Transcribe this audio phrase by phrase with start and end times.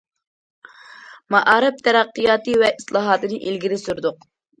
[1.35, 4.27] مائارىپ تەرەققىياتى ۋە ئىسلاھاتىنى ئىلگىرى سۈردۇق.